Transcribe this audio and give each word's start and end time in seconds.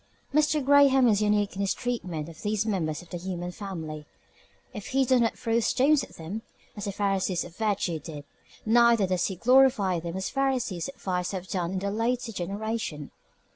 Mr. 0.33 0.65
Graham 0.65 1.07
is 1.07 1.21
unique 1.21 1.53
in 1.53 1.61
his 1.61 1.75
treatment 1.75 2.27
of 2.27 2.41
these 2.41 2.65
members 2.65 3.03
of 3.03 3.11
the 3.11 3.17
human 3.17 3.51
family. 3.51 4.07
If 4.73 4.87
he 4.87 5.05
does 5.05 5.21
not 5.21 5.37
throw 5.37 5.59
stones 5.59 6.03
at 6.03 6.15
them, 6.15 6.41
as 6.75 6.85
the 6.85 6.91
Pharisees 6.91 7.43
of 7.43 7.55
virtue 7.55 7.99
did, 7.99 8.23
neither 8.65 9.05
does 9.05 9.27
he 9.27 9.35
glorify 9.35 9.99
them 9.99 10.17
as 10.17 10.25
the 10.25 10.31
Pharisees 10.33 10.87
of 10.87 10.95
vice 10.95 11.33
have 11.33 11.47
done 11.49 11.73
in 11.73 11.85
a 11.85 11.91
later 11.91 12.31
generation. 12.31 13.11